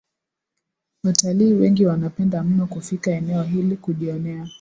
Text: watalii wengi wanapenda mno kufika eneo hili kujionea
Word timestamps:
watalii 1.03 1.53
wengi 1.53 1.85
wanapenda 1.85 2.43
mno 2.43 2.67
kufika 2.67 3.11
eneo 3.11 3.43
hili 3.43 3.75
kujionea 3.77 4.47